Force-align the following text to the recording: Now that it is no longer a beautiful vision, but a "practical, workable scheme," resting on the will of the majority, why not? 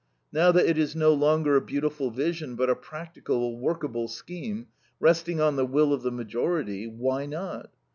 Now 0.31 0.51
that 0.53 0.65
it 0.65 0.79
is 0.79 0.95
no 0.95 1.13
longer 1.13 1.55
a 1.55 1.61
beautiful 1.61 2.09
vision, 2.09 2.55
but 2.55 2.71
a 2.71 2.75
"practical, 2.75 3.59
workable 3.59 4.07
scheme," 4.07 4.65
resting 4.99 5.39
on 5.39 5.57
the 5.57 5.63
will 5.67 5.93
of 5.93 6.01
the 6.01 6.11
majority, 6.11 6.87
why 6.87 7.27
not? 7.27 7.69